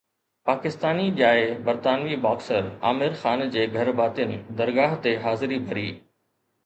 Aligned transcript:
پاڪستاني 0.49 1.03
ڄائي 1.17 1.43
برطانوي 1.67 2.17
باڪسر 2.25 2.71
عامر 2.91 3.13
خان 3.25 3.45
جي 3.57 3.67
گهرڀاتين 3.77 4.35
درگاهه 4.63 4.99
تي 5.05 5.13
حاضري 5.27 5.61
ڀري 5.69 5.89